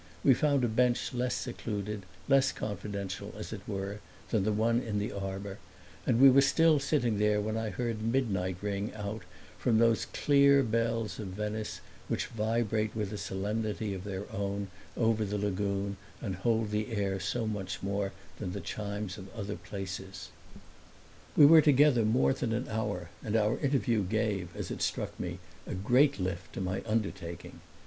[0.23, 3.99] We found a bench less secluded, less confidential, as it were,
[4.31, 5.59] than the one in the arbor;
[6.07, 9.21] and we were still sitting there when I heard midnight ring out
[9.59, 15.23] from those clear bells of Venice which vibrate with a solemnity of their own over
[15.23, 20.29] the lagoon and hold the air so much more than the chimes of other places.
[21.37, 25.37] We were together more than an hour, and our interview gave, as it struck me,
[25.67, 27.61] a great lift to my undertaking.